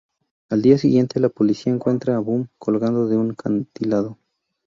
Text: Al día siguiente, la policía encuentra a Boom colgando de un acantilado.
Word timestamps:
Al 0.49 0.63
día 0.63 0.79
siguiente, 0.79 1.19
la 1.19 1.29
policía 1.29 1.71
encuentra 1.71 2.15
a 2.15 2.19
Boom 2.19 2.47
colgando 2.57 3.07
de 3.07 3.17
un 3.17 3.33
acantilado. 3.33 4.17